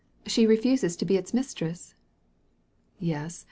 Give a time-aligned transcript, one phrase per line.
[0.17, 1.93] *' She refuses to be its mistress?"
[2.97, 3.39] "Yes!